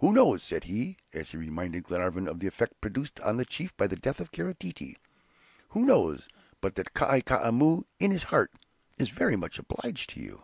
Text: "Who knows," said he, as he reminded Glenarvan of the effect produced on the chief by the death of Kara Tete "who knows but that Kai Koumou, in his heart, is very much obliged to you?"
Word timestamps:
"Who 0.00 0.14
knows," 0.14 0.42
said 0.42 0.64
he, 0.64 0.96
as 1.12 1.32
he 1.32 1.36
reminded 1.36 1.84
Glenarvan 1.84 2.26
of 2.26 2.40
the 2.40 2.46
effect 2.46 2.80
produced 2.80 3.20
on 3.20 3.36
the 3.36 3.44
chief 3.44 3.76
by 3.76 3.86
the 3.86 3.96
death 3.96 4.18
of 4.18 4.32
Kara 4.32 4.54
Tete 4.54 4.98
"who 5.72 5.84
knows 5.84 6.26
but 6.62 6.74
that 6.76 6.94
Kai 6.94 7.20
Koumou, 7.20 7.84
in 8.00 8.10
his 8.10 8.22
heart, 8.32 8.50
is 8.96 9.10
very 9.10 9.36
much 9.36 9.58
obliged 9.58 10.08
to 10.08 10.20
you?" 10.20 10.42